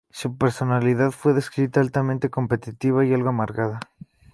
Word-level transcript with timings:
Su 0.09 0.35
personalidad 0.35 1.11
fue 1.11 1.33
descrita 1.35 1.79
"altamente 1.79 2.31
competitiva 2.31 3.05
y 3.05 3.13
algo 3.13 3.29
amargada". 3.29 3.79